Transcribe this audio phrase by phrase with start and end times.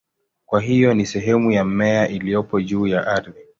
[0.45, 3.33] Kwa hiyo ni sehemu ya mmea iliyopo juu ya ardhi.